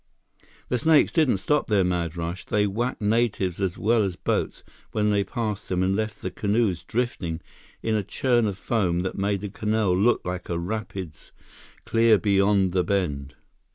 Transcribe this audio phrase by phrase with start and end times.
[0.69, 2.43] The snakes didn't stop their mad rush.
[2.45, 6.83] They whacked natives as well as boats when they passed them and left the canoes
[6.83, 7.39] drifting
[7.83, 11.31] in a churn of foam that made the canal look like a rapids
[11.85, 13.35] clear beyond the bend.